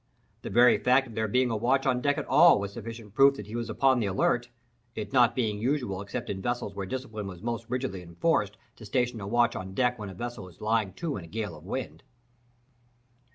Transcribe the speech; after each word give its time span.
The 0.41 0.49
very 0.49 0.79
fact 0.79 1.05
of 1.05 1.13
there 1.13 1.27
being 1.27 1.51
a 1.51 1.55
watch 1.55 1.85
on 1.85 2.01
deck 2.01 2.17
at 2.17 2.25
all 2.25 2.59
was 2.59 2.73
sufficient 2.73 3.13
proof 3.13 3.35
that 3.35 3.45
he 3.45 3.55
was 3.55 3.69
upon 3.69 3.99
the 3.99 4.07
alert,—it 4.07 5.13
not 5.13 5.35
being 5.35 5.59
usual 5.61 6.01
except 6.01 6.27
in 6.27 6.41
vessels 6.41 6.73
where 6.73 6.87
discipline 6.87 7.29
is 7.29 7.43
most 7.43 7.67
rigidly 7.69 8.01
enforced, 8.01 8.57
to 8.77 8.85
station 8.85 9.21
a 9.21 9.27
watch 9.27 9.55
on 9.55 9.75
deck 9.75 9.99
when 9.99 10.09
a 10.09 10.15
vessel 10.15 10.49
is 10.49 10.59
lying 10.59 10.93
to 10.93 11.17
in 11.17 11.23
a 11.25 11.27
gale 11.27 11.55
of 11.55 11.65
wind. 11.65 12.01